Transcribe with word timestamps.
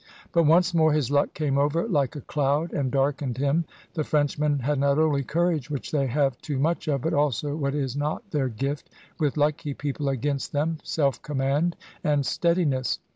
But 0.31 0.47
once 0.47 0.73
more 0.73 0.93
his 0.93 1.11
luck 1.11 1.35
came 1.35 1.59
over, 1.59 1.87
like 1.87 2.15
a 2.15 2.21
cloud, 2.21 2.73
and 2.73 2.89
darkened 2.91 3.37
him. 3.37 3.65
The 3.93 4.03
Frenchmen 4.03 4.57
had 4.57 4.79
not 4.79 4.97
only 4.97 5.21
courage 5.21 5.69
(which 5.69 5.91
they 5.91 6.07
have 6.07 6.39
too 6.41 6.57
much 6.57 6.87
of), 6.87 7.01
but 7.01 7.13
also 7.13 7.55
what 7.55 7.75
is 7.75 7.95
not 7.95 8.27
their 8.31 8.49
gift, 8.49 8.89
with 9.19 9.37
lucky 9.37 9.75
people 9.75 10.09
against 10.09 10.53
them, 10.53 10.79
self 10.81 11.21
command 11.21 11.75
and 12.03 12.25
steadiness. 12.25 12.97